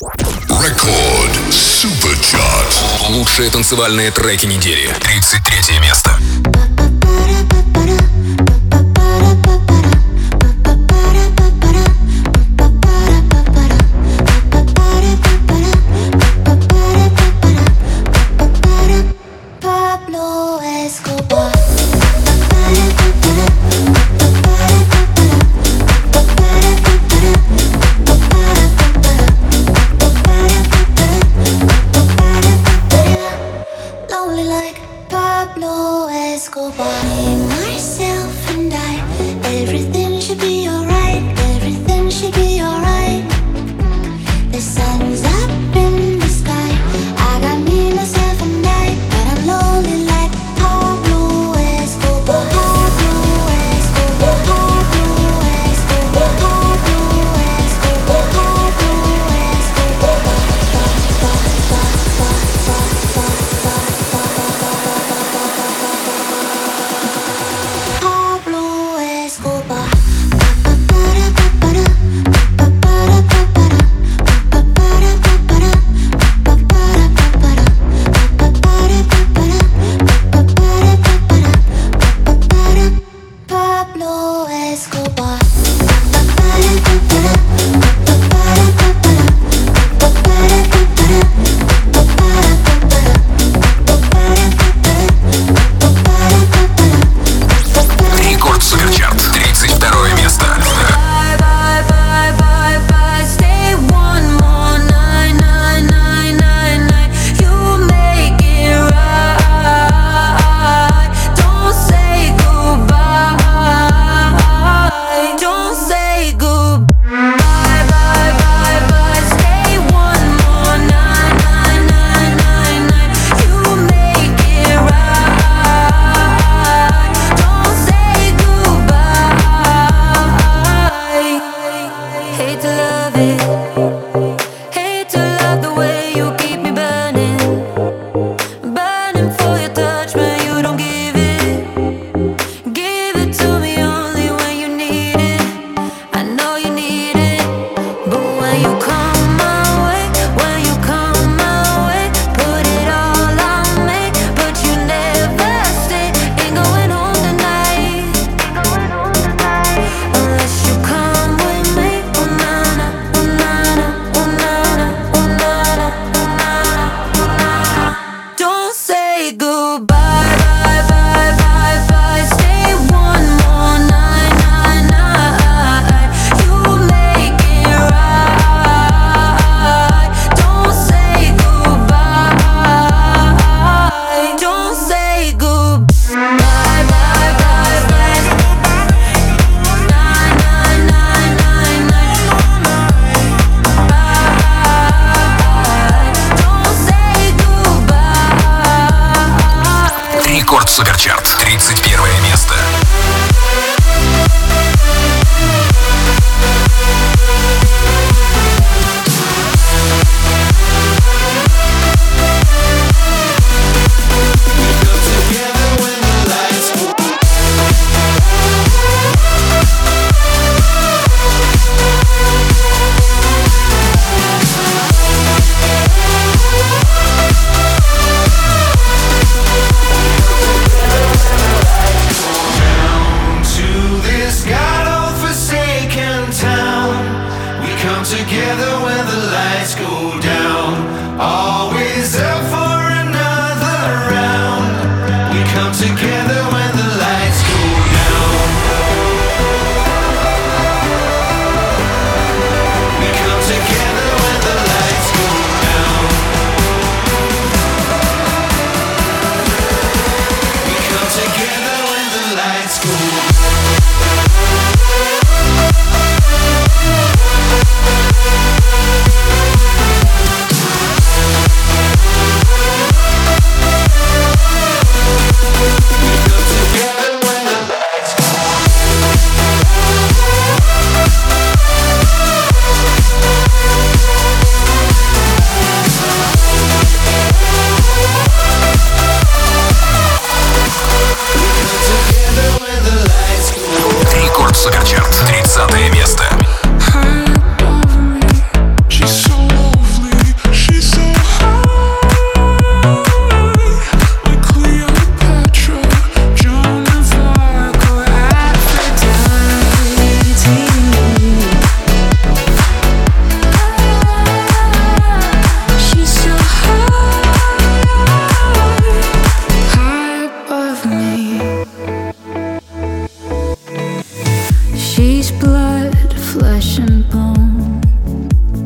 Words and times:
Рекорд 0.00 1.52
Суперчарт. 1.52 2.84
Лучшие 3.08 3.50
танцевальные 3.50 4.12
треки 4.12 4.46
недели. 4.46 4.88
33 5.00 5.80
место. 5.80 6.16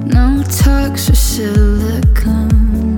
no 0.07 0.43
tux 0.61 1.11
or 1.11 1.15
silicone. 1.15 2.97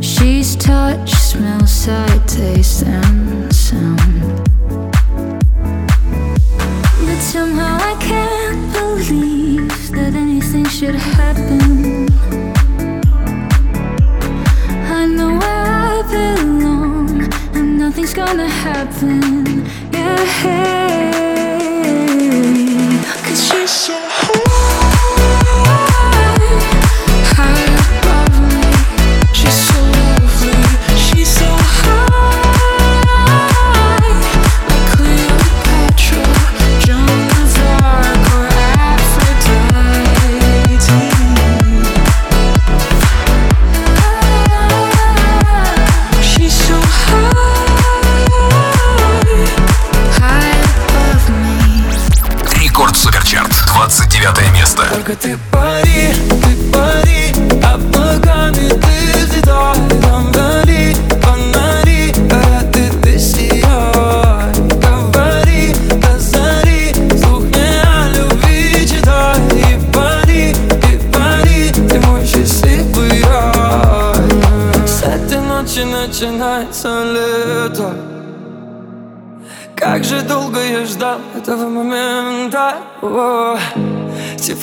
She's 0.00 0.56
touch, 0.56 1.10
smell, 1.12 1.66
sight, 1.66 2.26
taste, 2.26 2.82
and 2.84 3.54
sound. 3.54 4.42
But 7.06 7.20
somehow 7.20 7.78
I 7.92 7.96
can't 8.00 8.72
believe 8.72 9.90
that 9.92 10.14
anything 10.14 10.66
should 10.66 10.94
happen. 10.94 12.08
I 14.98 15.06
know 15.06 15.38
I 15.42 16.02
belong, 16.10 17.32
and 17.56 17.78
nothing's 17.78 18.14
gonna 18.14 18.48
happen. 18.48 19.64
Yeah. 19.92 20.75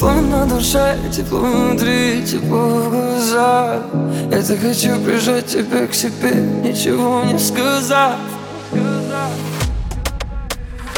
Тепло 0.04 0.20
на 0.20 0.46
душе, 0.46 0.98
тепло 1.14 1.40
внутри, 1.40 2.26
тепло 2.26 2.58
в 2.58 2.90
глазах. 2.90 3.84
Я 4.30 4.42
так 4.42 4.60
хочу 4.60 5.00
прижать 5.00 5.46
тебя 5.46 5.88
к 5.88 5.94
себе, 5.94 6.34
ничего 6.62 7.24
не 7.24 7.40
сказав. 7.40 8.16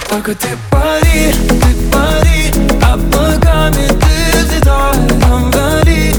Только 0.10 0.34
ты 0.34 0.48
пари, 0.72 1.32
ты 1.48 1.92
пари, 1.92 2.52
а 2.82 2.94
облаками 2.96 3.88
ты 3.90 4.40
взлетай 4.40 5.20
Там 5.22 5.52
гори 5.52 6.12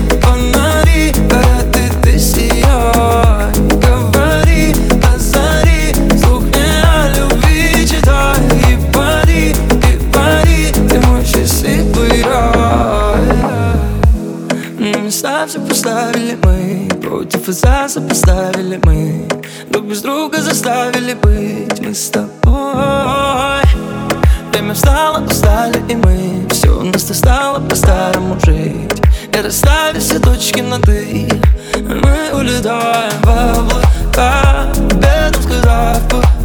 друга 20.27 20.43
заставили 20.43 21.15
быть 21.15 21.81
мы 21.81 21.95
с 21.95 22.11
тобой. 22.11 23.63
Время 24.51 24.75
встало, 24.75 25.25
устали 25.25 25.81
и 25.89 25.95
мы. 25.95 26.49
Все 26.51 26.71
у 26.71 26.83
нас 26.83 27.05
ты 27.05 27.15
стало 27.15 27.61
по-старому 27.61 28.37
жить. 28.45 29.03
И 29.33 29.41
расставили 29.41 30.01
все 30.01 30.19
точки 30.19 30.61
на 30.63 30.81
«ты» 30.81 31.29
Мы 31.77 32.33
улетаем 32.33 33.13
в 33.23 33.29
облака 33.29 34.67
Без 34.95 35.37
куда 35.47 35.95
в 36.11 36.36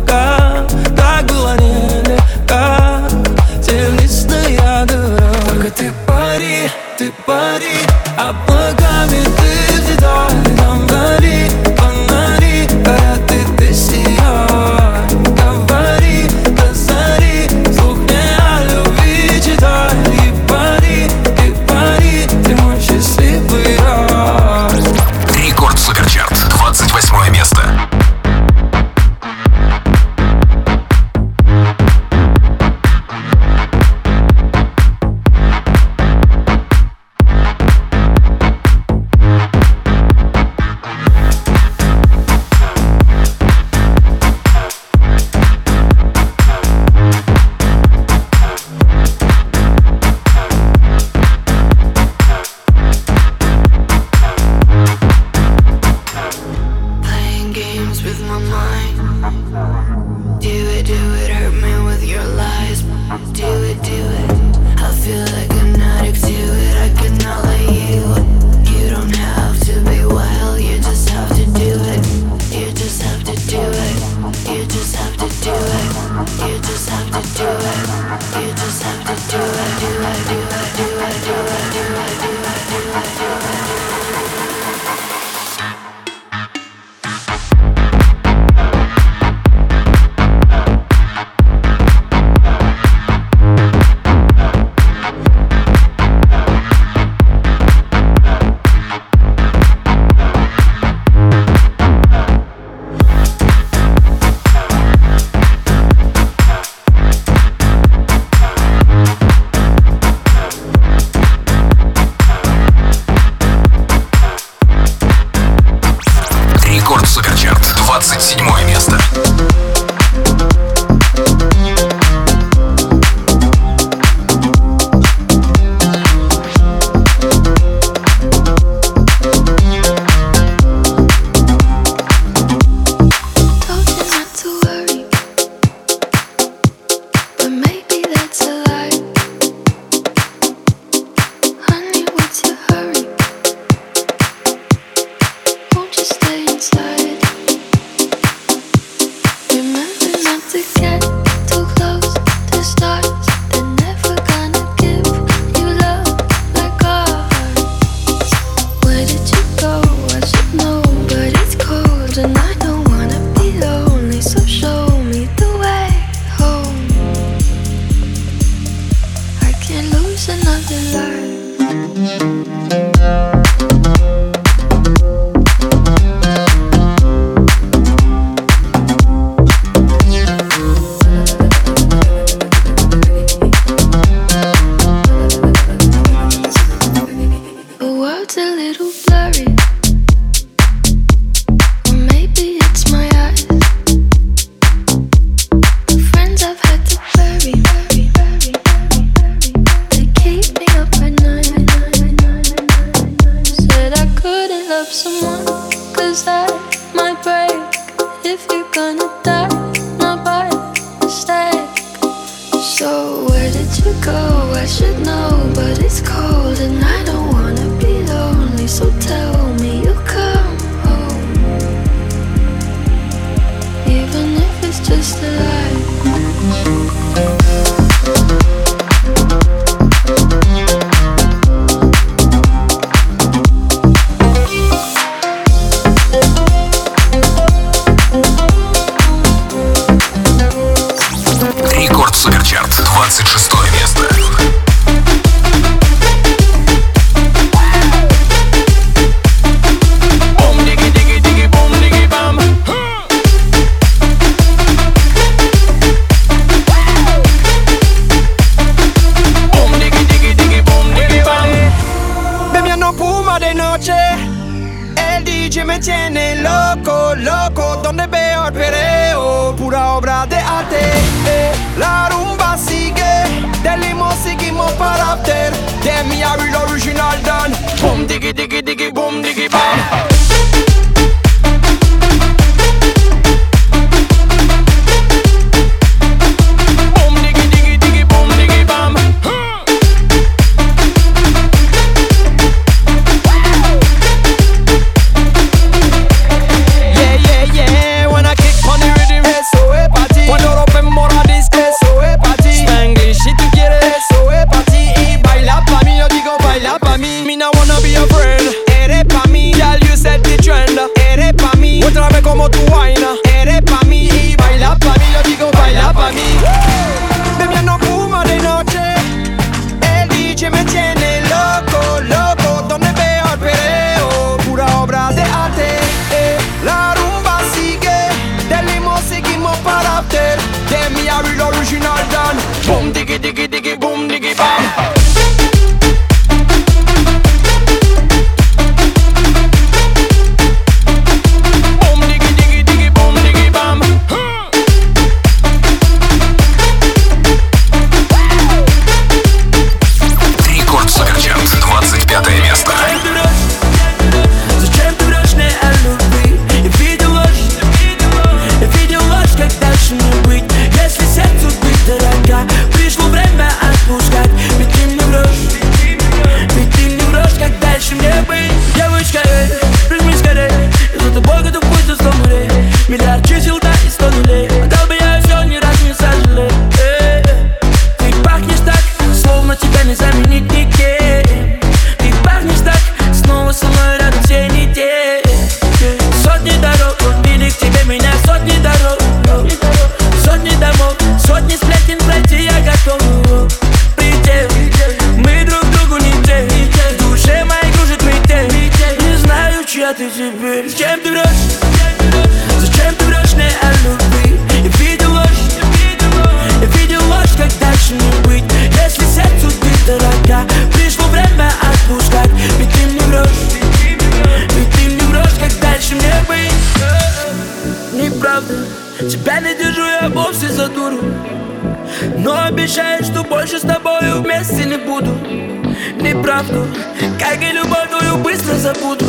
забуду, 428.74 429.06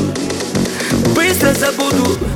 быстро 1.15 1.55
забуду. 1.55 2.32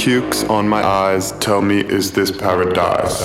Cukes 0.00 0.44
on 0.44 0.66
my 0.66 0.82
eyes 0.82 1.32
tell 1.40 1.60
me, 1.60 1.80
is 1.80 2.10
this 2.10 2.30
paradise? 2.30 3.20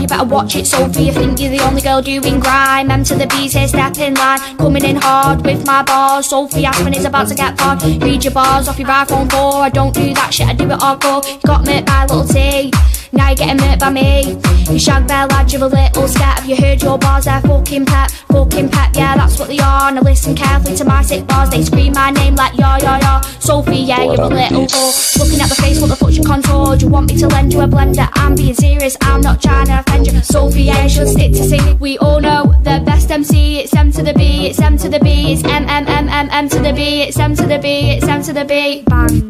You 0.00 0.08
better 0.08 0.24
watch 0.24 0.56
it. 0.56 0.66
Sophie, 0.66 1.04
you 1.04 1.12
think 1.12 1.40
you're 1.40 1.50
the 1.50 1.60
only 1.60 1.80
girl 1.80 2.02
doing 2.02 2.40
grime. 2.40 2.90
M 2.90 3.04
to 3.04 3.14
the 3.14 3.26
B's 3.26 3.52
here, 3.52 3.68
step 3.68 3.96
in 3.98 4.14
line. 4.14 4.38
Coming 4.58 4.84
in 4.84 4.96
hard 4.96 5.44
with 5.44 5.64
my 5.66 5.82
bars. 5.82 6.28
Sophie 6.28 6.64
Aspen 6.64 6.94
is 6.94 7.04
about 7.04 7.28
to 7.28 7.34
get 7.34 7.58
hard. 7.60 7.82
Read 8.02 8.24
your 8.24 8.32
bars 8.32 8.68
off 8.68 8.78
your 8.78 8.88
iPhone 8.88 9.30
4. 9.30 9.62
I 9.62 9.70
don't 9.70 9.94
do 9.94 10.14
that 10.14 10.32
shit, 10.32 10.48
I 10.48 10.52
do 10.52 10.64
it 10.64 10.78
hardcore. 10.78 11.26
You 11.26 11.40
got 11.46 11.66
me 11.66 11.82
by 11.82 12.06
little 12.06 12.24
T. 12.24 12.72
Now 13.12 13.28
you're 13.28 13.36
getting 13.36 13.58
hurt 13.58 13.80
by 13.80 13.90
me. 13.90 14.38
You 14.70 14.78
shag 14.78 15.06
bear 15.06 15.26
lad, 15.26 15.52
you're 15.52 15.62
a 15.62 15.66
little 15.66 16.08
scat. 16.08 16.40
Have 16.40 16.48
you 16.48 16.56
heard 16.56 16.82
your 16.82 16.98
bars? 16.98 17.24
They're 17.24 17.40
fucking 17.40 17.86
pep, 17.86 18.10
pep. 18.64 18.90
Yeah, 18.94 19.16
that's 19.16 19.38
what 19.38 19.48
they 19.48 19.58
are. 19.58 19.92
Now 19.92 20.00
listen 20.00 20.34
carefully 20.34 20.76
to 20.76 20.84
my 20.84 21.02
sick 21.02 21.26
bars. 21.26 21.50
They 21.50 21.62
scream 21.62 21.92
my 21.92 22.10
name 22.10 22.34
like 22.34 22.56
yo 22.56 22.76
yo 22.76 22.96
yo. 22.98 23.20
Sophie, 23.38 23.76
yeah, 23.76 24.02
you're 24.02 24.14
a 24.14 24.28
little 24.28 24.66
whore. 24.66 25.18
Looking 25.18 25.40
at 25.40 25.48
the 25.48 25.54
face, 25.56 25.80
what 25.80 25.90
the 25.90 25.96
fuck's 25.96 26.16
your 26.16 26.26
contour? 26.26 26.76
Do 26.76 26.86
you 26.86 26.90
want 26.90 27.12
me 27.12 27.18
to 27.18 27.28
lend 27.28 27.52
you 27.52 27.60
a 27.60 27.68
blender? 27.68 28.08
I'm 28.14 28.34
being 28.34 28.54
serious, 28.54 28.96
I'm 29.02 29.20
not 29.20 29.42
trying 29.42 29.66
to 29.66 29.80
offend 29.80 30.06
you. 30.06 30.20
Sophie, 30.22 30.64
yeah, 30.64 30.86
she'll 30.88 31.06
stick 31.06 31.32
to 31.32 31.44
singing. 31.44 31.78
We 31.78 31.98
all 31.98 32.20
know 32.20 32.54
the 32.64 32.82
best 32.84 33.10
MC. 33.10 33.60
It's 33.60 33.74
M 33.74 33.92
to 33.92 34.02
the 34.02 34.14
B, 34.14 34.46
it's 34.48 34.58
M 34.60 34.76
to 34.78 34.88
the 34.88 34.98
B, 35.00 35.32
it's 35.32 35.44
M 35.44 35.68
M 35.68 35.86
M 35.86 36.08
M 36.08 36.28
M 36.30 36.48
to 36.48 36.58
the 36.58 36.72
B, 36.72 37.02
it's 37.02 37.18
M 37.18 37.36
to 37.36 37.46
the 37.46 37.58
B, 37.58 37.90
it's 37.90 38.08
M 38.08 38.22
to 38.22 38.32
the 38.32 38.44
B. 38.44 38.82
Bang. 38.86 39.26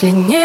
если 0.00 0.10
не 0.10 0.37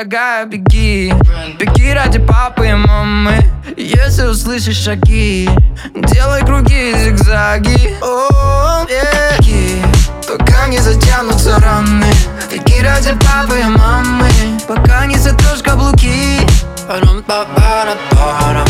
дорогая, 0.00 0.46
беги. 0.46 1.12
Беги 1.58 1.92
ради 1.92 2.18
папы 2.18 2.68
и 2.68 2.74
мамы. 2.74 3.44
Если 3.76 4.24
услышишь 4.24 4.78
шаги 4.78 5.48
Делай 5.94 6.40
круги, 6.40 6.94
зигзаги. 6.96 7.96
О, 8.00 8.84
беги 8.86 9.82
Пока 10.26 10.68
не 10.68 10.78
затянутся 10.78 11.58
раны. 11.60 12.10
Беги 12.50 12.80
ради 12.80 13.12
папы 13.12 13.60
и 13.60 13.64
мамы. 13.64 14.28
Пока 14.66 15.04
не 15.04 15.16
затрешь 15.16 15.62
каблуки. 15.62 16.40
Парам, 16.88 17.22
па, 17.22 17.44
пара, 17.54 17.94
парам, 18.10 18.66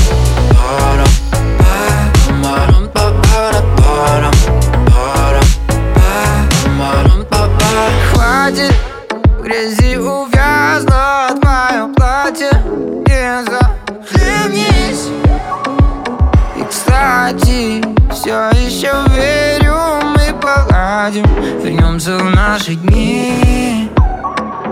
наши 22.50 22.74
дни. 22.74 23.88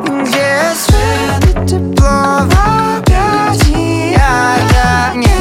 Где 0.03 0.75
свет 0.75 1.45
и 1.45 1.53
тепло 1.65 2.41
в 2.43 2.53
объятиях? 2.99 4.19
Я 4.73 5.13
не 5.15 5.38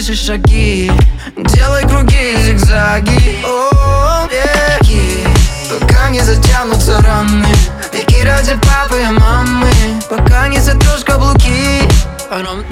Если 0.00 0.14
услышишь 0.14 0.26
шаги. 0.28 0.90
Делай 1.36 1.82
круги, 1.82 2.34
зигзаги. 2.42 3.44
О, 3.44 4.26
беги 4.30 5.26
Пока 5.68 6.08
не 6.08 6.20
затянутся 6.20 7.02
раны. 7.02 7.46
Беги 7.92 8.22
ради 8.24 8.58
папы 8.62 8.98
и 8.98 9.10
мамы. 9.10 9.70
Пока 10.08 10.48
не 10.48 10.58
затрешь 10.58 11.04
каблуки. 11.04 11.82
Парам, 12.30 12.64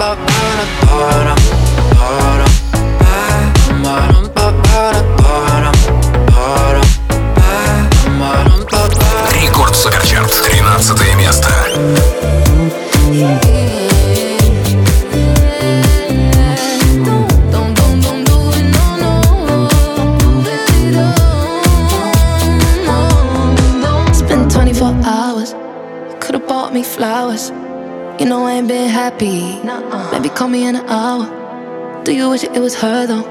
Do 32.29 32.33
wish 32.33 32.43
it 32.43 32.59
was 32.59 32.75
her 32.75 33.07
though? 33.07 33.25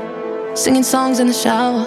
Singing 0.57 0.83
songs 0.83 1.21
in 1.21 1.29
the 1.29 1.33
shower. 1.33 1.85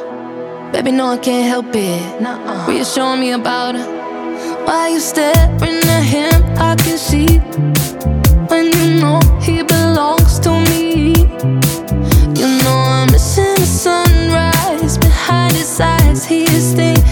Baby, 0.72 0.94
no, 0.94 1.08
I 1.08 1.18
can't 1.18 1.46
help 1.46 1.66
it. 1.76 2.70
Reassuring 2.70 3.20
me 3.20 3.32
about 3.32 3.76
her. 3.76 3.86
Why 4.64 4.88
you 4.94 5.02
staring 5.02 5.84
at 5.98 6.04
him? 6.04 6.42
I 6.58 6.74
can 6.78 6.98
see 6.98 7.28
when 8.48 8.72
you 8.78 9.02
know 9.02 9.20
he 9.42 9.62
belongs 9.62 10.40
to 10.40 10.52
me. 10.70 11.10
You 12.40 12.48
know 12.64 12.80
I'm 12.96 13.12
missing 13.12 13.56
the 13.56 13.66
sunrise 13.66 14.98
behind 14.98 15.52
his 15.52 15.82
eyes. 15.82 16.24
He 16.24 16.44
is 16.44 16.74
thinking 16.74 17.11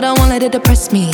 but 0.00 0.04
I 0.04 0.10
won't 0.10 0.30
want 0.30 0.30
let 0.30 0.42
it 0.44 0.52
depress 0.52 0.92
me. 0.92 1.10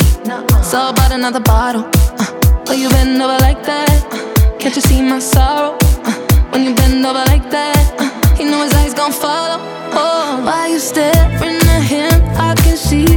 So 0.61 0.89
about 0.89 1.11
another 1.11 1.39
bottle. 1.39 1.85
Uh, 2.21 2.67
oh, 2.67 2.73
you 2.73 2.87
bend 2.89 3.19
over 3.19 3.39
like 3.39 3.63
that. 3.63 3.89
Uh, 4.13 4.57
can't 4.59 4.75
you 4.75 4.81
see 4.83 5.01
my 5.01 5.17
sorrow? 5.17 5.75
Uh, 5.81 6.13
when 6.51 6.63
you 6.65 6.75
bend 6.75 7.03
over 7.03 7.23
like 7.33 7.49
that, 7.49 7.83
uh, 7.97 8.43
know 8.43 8.61
his 8.63 8.73
eyes 8.75 8.93
gon' 8.93 9.11
follow. 9.11 9.57
Oh, 9.91 10.39
why 10.45 10.67
you 10.67 10.77
staring 10.77 11.65
at 11.75 11.81
him? 11.93 12.13
I 12.37 12.53
can 12.63 12.77
see 12.77 13.07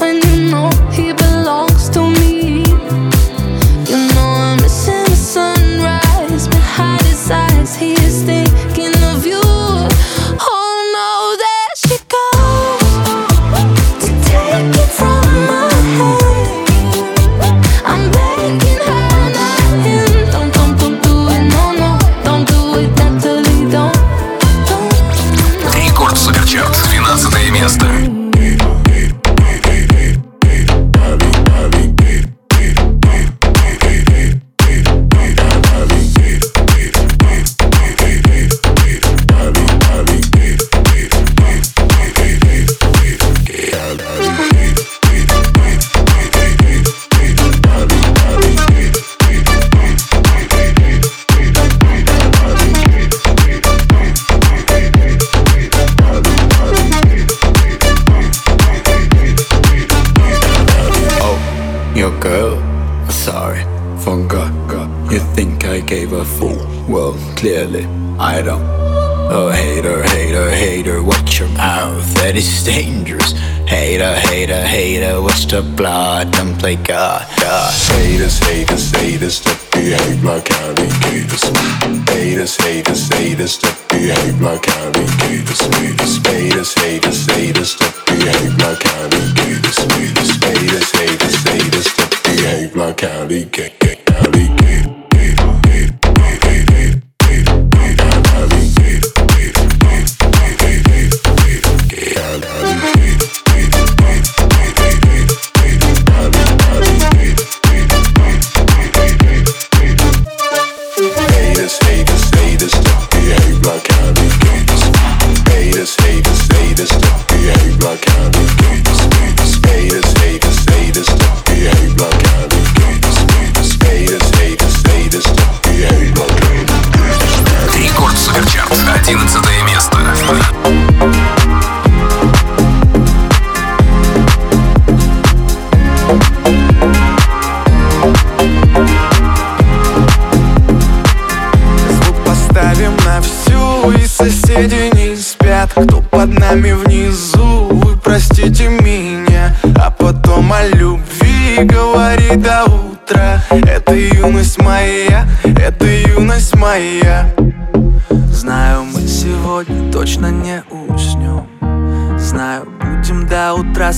when 0.00 0.14
you 0.26 0.50
know 0.50 0.70
he 0.90 1.12
belongs 1.12 1.90
to 1.90 2.00
me. 2.20 2.64
You 3.90 3.98
know 4.14 4.28
I'm 4.40 4.56
missing 4.62 5.04
the 5.04 5.20
sunrise 5.34 6.48
behind 6.48 7.02
his 7.02 7.30
eyes. 7.30 7.76
He 7.76 7.92
is 7.92 8.22
thinking 8.22 8.85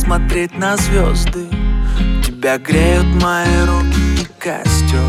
смотреть 0.08 0.56
на 0.56 0.74
звезды. 0.78 1.48
Тебя 2.24 2.56
греют 2.56 3.04
мои 3.22 3.44
руки 3.66 4.22
и 4.22 4.26
костер. 4.38 5.04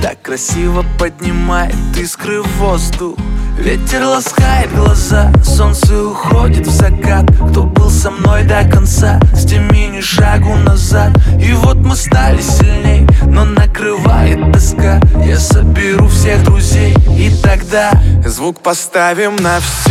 Так 0.00 0.22
красиво 0.22 0.86
поднимает 0.98 1.74
искры 1.98 2.40
в 2.40 2.46
воздух. 2.56 3.18
Ветер 3.58 4.04
ласкает 4.06 4.74
глаза, 4.74 5.30
солнце 5.44 6.02
уходит 6.02 6.66
в 6.66 6.70
закат. 6.70 7.26
Кто 7.50 7.64
был 7.64 7.90
со 7.90 8.10
мной 8.10 8.44
до 8.44 8.66
конца, 8.66 9.20
сними 9.34 9.88
ни 9.88 10.00
шагу 10.00 10.54
назад. 10.54 11.10
И 11.38 11.52
вот 11.52 11.76
мы 11.76 11.94
стали 11.94 12.40
сильней, 12.40 13.06
но 13.26 13.44
накрывает 13.44 14.52
тоска. 14.52 15.00
Я 15.24 15.38
соберу 15.38 16.08
всех 16.08 16.42
друзей 16.44 16.94
и 17.16 17.30
тогда 17.42 17.92
Звук 18.24 18.60
поставим 18.60 19.36
на 19.36 19.58
всю. 19.60 19.90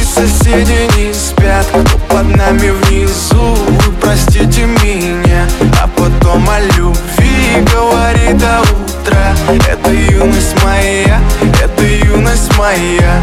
И 0.00 0.04
соседи 0.04 0.88
не 0.96 1.12
спят 1.12 1.66
Кто 1.72 1.98
под 2.08 2.36
нами 2.36 2.70
внизу, 2.70 3.54
вы 3.54 3.92
простите 4.00 4.64
меня 4.64 5.46
А 5.80 5.88
потом 5.88 6.48
о 6.48 6.60
любви 6.60 7.64
говорит 7.72 8.38
до 8.38 8.60
утра 8.60 9.34
Это 9.68 9.90
юность 9.92 10.62
моя, 10.64 11.20
это 11.62 11.84
юность 11.84 12.56
моя 12.58 13.22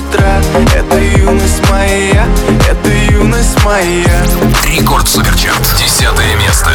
Это 0.13 0.99
юность 0.99 1.69
моя 1.69 2.25
Это 2.69 2.89
юность 3.11 3.63
моя. 3.63 4.23
Рекорд 4.65 5.07
Суперчарт, 5.07 5.75
десятое 5.77 6.35
место. 6.35 6.69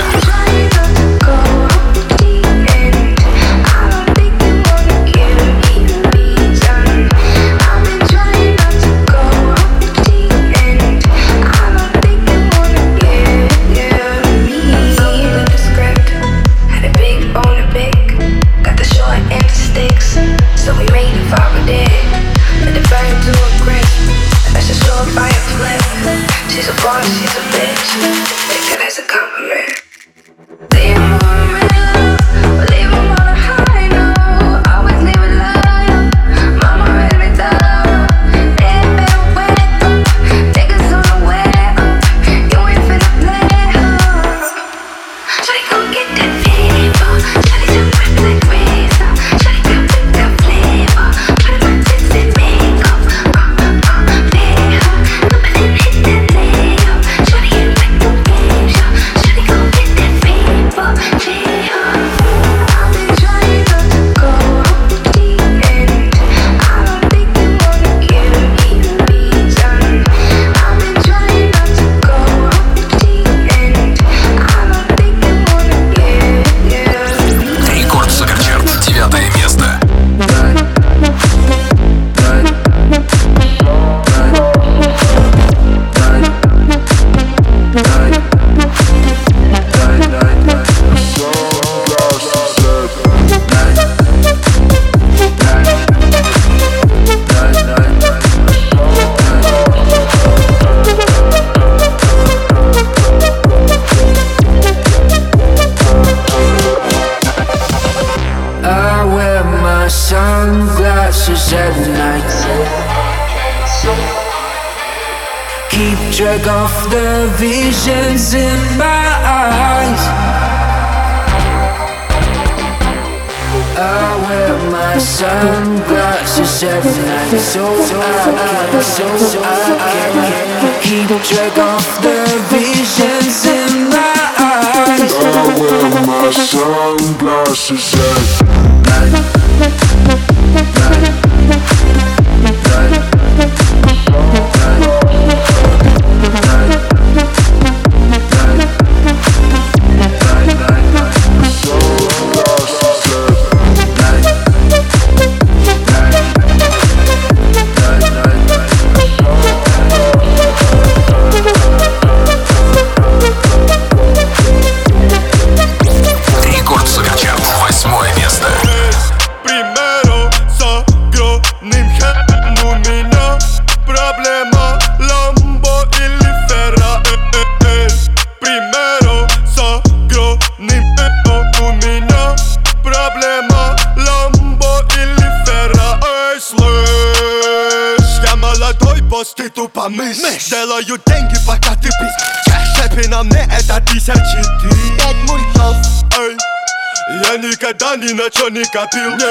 Alina 198.07 198.29
që 198.31 198.51
një 198.55 198.65
ka 198.71 198.85
pil 198.95 199.17
Një 199.19 199.31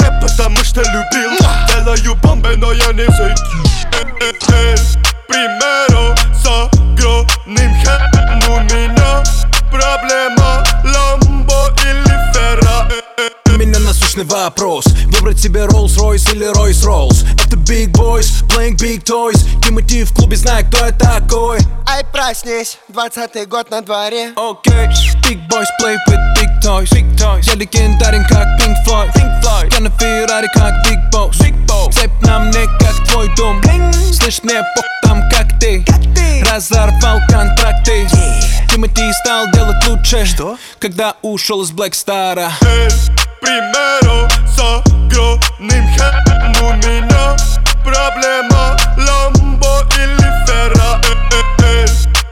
repë 0.00 0.30
ta 0.34 0.48
më 0.50 0.64
shte 0.66 0.82
lubil 0.88 1.36
Dela 1.70 1.94
ju 2.02 2.16
bombe 2.24 2.56
në 2.58 2.74
janë 2.80 3.06
i 3.06 3.14
se 3.14 3.30
Primer. 5.30 5.91
меня 14.21 14.21
насущный 14.21 14.23
вопрос 14.25 14.85
Выбрать 15.07 15.39
себе 15.39 15.61
Rolls-Royce 15.61 16.33
или 16.33 16.51
Royce-Rolls 16.53 17.25
Это 17.45 17.57
Big 17.57 17.91
Boys, 17.91 18.45
playing 18.47 18.75
big 18.75 19.03
toys 19.03 19.45
Тимати 19.61 20.03
в 20.03 20.13
клубе, 20.13 20.37
знает, 20.37 20.67
кто 20.67 20.85
я 20.85 20.91
такой 20.91 21.59
Ай, 21.87 22.03
проснись, 22.11 22.79
двадцатый 22.87 23.45
год 23.45 23.69
на 23.71 23.81
дворе 23.81 24.33
Окей, 24.35 24.73
okay. 24.73 24.89
Big 25.23 25.39
Boys 25.49 25.67
play 25.81 25.97
with 26.07 26.19
big 26.35 26.49
toys, 26.63 26.89
big 26.91 27.05
toys. 27.17 27.41
Я 27.43 27.55
легендарен, 27.55 28.25
как 28.25 28.47
Pink 28.59 28.75
Floyd, 28.85 29.13
Pink 29.13 29.41
Floyd. 29.41 29.73
Я 29.73 29.79
на 29.81 29.89
Феррари, 29.91 30.47
как 30.53 30.73
Big 30.85 30.99
Boss, 31.11 31.31
Big 31.41 31.55
Boss. 31.65 31.91
Цепь 31.91 32.11
на 32.21 32.39
мне, 32.39 32.65
как 32.79 32.95
твой 33.07 33.33
дом 33.35 33.59
Bling. 33.61 33.93
Слышь, 34.13 34.41
мне 34.43 34.61
пох 34.75 34.85
там, 35.03 35.21
как 35.29 35.59
ты, 35.59 35.83
как 35.85 36.01
ты. 36.15 36.43
Разорвал 36.49 37.19
контракты 37.27 38.03
yeah. 38.03 38.70
Тимати 38.72 39.12
стал 39.12 39.50
делать 39.50 39.86
лучше 39.86 40.24
Что? 40.24 40.56
Когда 40.78 41.14
ушел 41.20 41.60
из 41.60 41.72
hey. 41.72 42.88
Primero 43.42 44.26
с 44.48 44.58
огромным 44.58 45.86
хэм 45.94 46.52
у 46.62 46.72
меня 46.76 47.36
Проблема 47.84 48.74
Ламбо 48.96 49.86
или 49.94 50.46
Ферра 50.46 50.98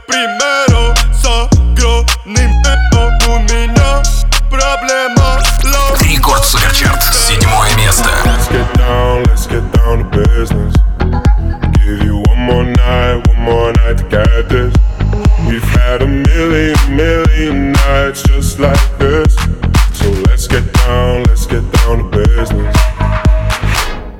Примеру 0.07 0.95
с 1.13 1.23
огромным 1.23 2.63
хэм 2.63 3.29
у 3.29 3.39
меня 3.41 4.01
Проблема 4.49 5.39
Ламбо 5.63 6.03
Рекорд 6.03 6.43
Суперчарт, 6.43 7.03
седьмое 7.13 7.75
место. 7.77 8.09
Let's 8.25 8.47
get 8.49 8.73
down, 8.79 9.23
let's 9.25 9.45
get 9.45 9.71
down 9.73 9.99
to 9.99 10.25
business. 10.25 10.73
Give 11.77 12.01
you 12.03 12.23
one 12.29 12.39
more 12.39 12.63
night, 12.63 13.27
one 13.27 13.41
more 13.41 13.73
night 13.73 13.99
to 13.99 14.03
get 14.09 14.49
this 14.49 14.73
We've 15.47 15.61
had 15.63 16.01
a 16.01 16.07
million, 16.07 16.75
million 16.95 17.71
nights 17.73 18.23
just 18.23 18.59
like 18.59 18.79
this 18.97 19.35
So 19.93 20.09
let's 20.27 20.47
get 20.47 20.71
down, 20.73 21.23
let's 21.23 21.45
get 21.45 21.69
down 21.73 21.97
to 21.97 22.25
business. 22.25 22.75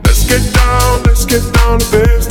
Let's 0.03 0.27
get 0.27 0.53
down, 0.53 1.03
let's 1.03 1.25
get 1.25 1.53
down 1.53 1.79
to 1.79 1.91
business. 1.91 2.30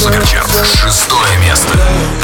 Суперчарт, 0.00 0.50
шестое 0.64 1.36
место. 1.40 2.19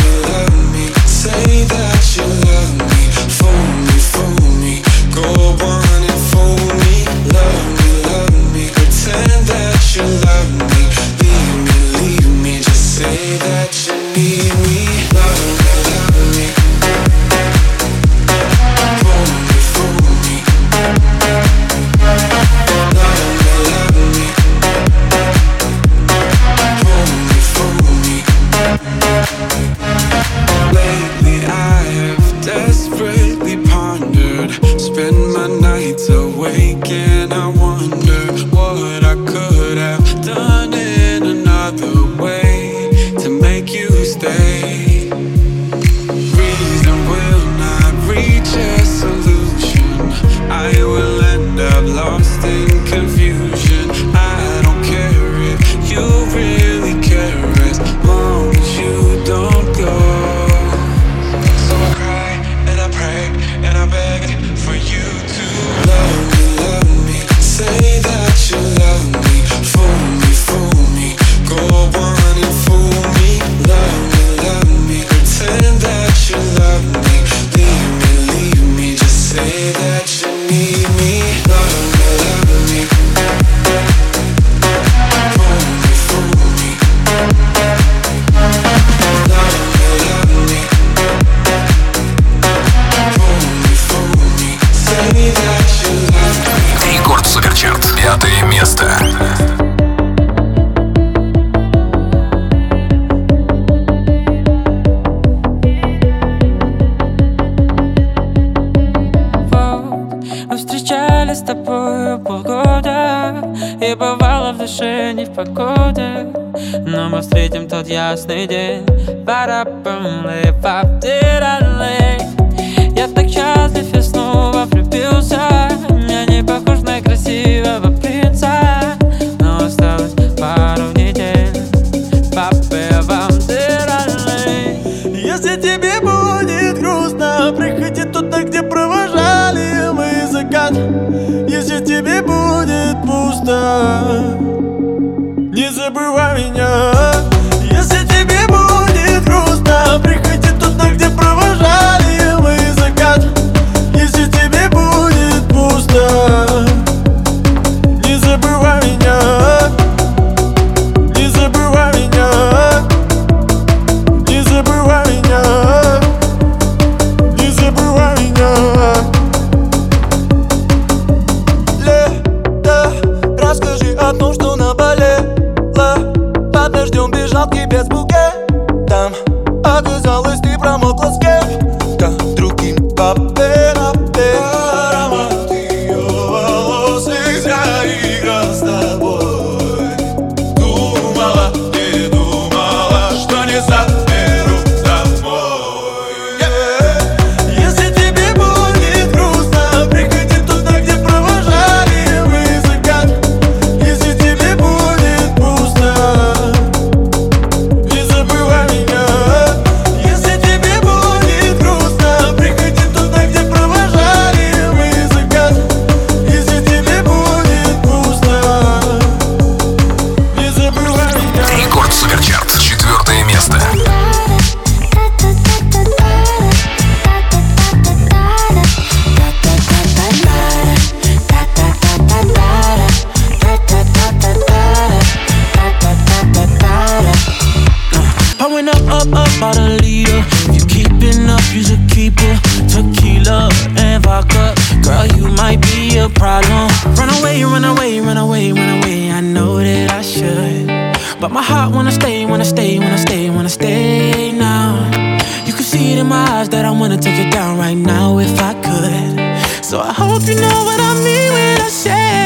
wanna 256.89 257.03
take 257.03 257.18
it 257.18 257.32
down 257.32 257.59
right 257.59 257.74
now 257.76 258.18
if 258.18 258.39
I 258.39 258.55
could. 258.55 259.64
So 259.64 259.80
I 259.80 259.93
hope 259.93 260.22
you 260.28 260.37
know 260.37 260.59
what 260.68 260.78
I 260.80 260.95
mean 261.03 261.32
when 261.32 261.61
I 261.61 261.68
say. 261.68 262.25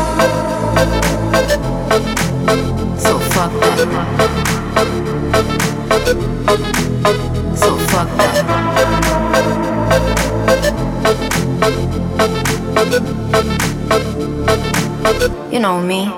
know 15.61 15.79
me, 15.79 16.11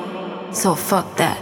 so 0.53 0.73
fuck 0.73 1.17
that. 1.17 1.37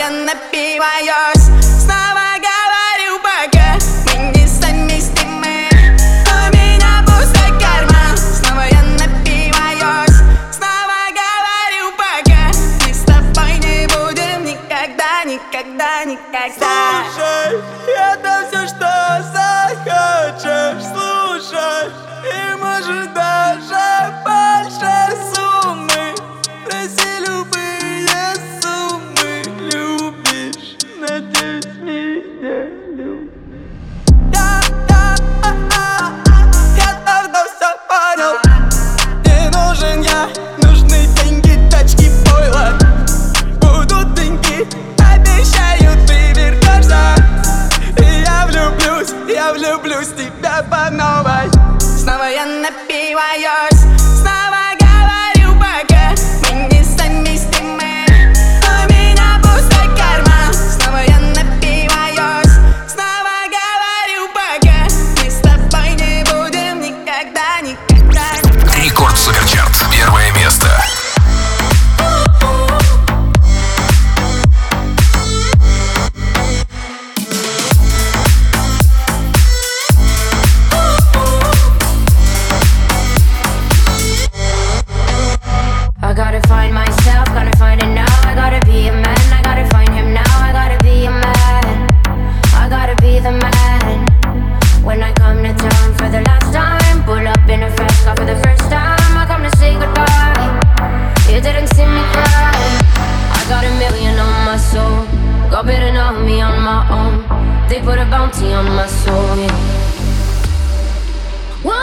and 0.00 0.26
let 0.26 0.52
me 0.52 0.78
why 0.78 1.00
yours 1.04 1.61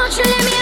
Won't 0.09 0.25
you 0.25 0.31
let 0.31 0.53
me 0.53 0.58